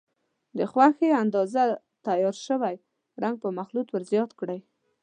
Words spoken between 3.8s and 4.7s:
ور زیات کړئ.